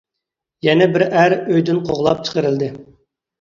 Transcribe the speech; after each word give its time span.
يەنە 0.67 0.87
بىر 0.95 1.05
ئەر 1.09 1.35
ئۆيدىن 1.35 1.83
قوغلاپ 1.91 2.25
چىقىرىلدى. 2.31 2.73